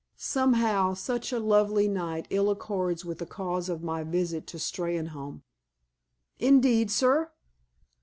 [0.17, 5.43] "Somehow, such a lovely night ill accords with the cause of my visit to Steynholme."
[6.39, 7.29] "In deed, sir?"